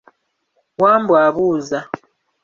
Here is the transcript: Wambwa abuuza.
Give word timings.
Wambwa 0.81 1.17
abuuza. 1.27 1.79